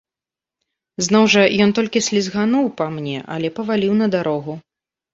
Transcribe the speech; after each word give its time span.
Зноў 1.07 1.23
жа, 1.33 1.43
ён 1.67 1.75
толькі 1.81 2.05
слізгануў 2.07 2.65
па 2.83 2.91
мне, 2.97 3.17
але 3.39 3.55
паваліў 3.61 3.93
на 4.05 4.13
дарогу. 4.19 4.61